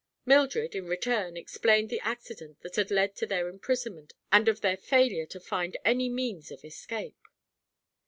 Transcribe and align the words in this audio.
Mildred, 0.25 0.73
in 0.73 0.87
return, 0.87 1.37
explained 1.37 1.91
the 1.91 1.99
accident 1.99 2.61
that 2.63 2.75
had 2.75 2.89
led 2.89 3.15
to 3.17 3.27
their 3.27 3.47
imprisonment 3.47 4.13
and 4.31 4.47
of 4.47 4.61
their 4.61 4.75
failure 4.75 5.27
to 5.27 5.39
find 5.39 5.77
any 5.85 6.09
means 6.09 6.49
of 6.51 6.65
escape. 6.65 7.21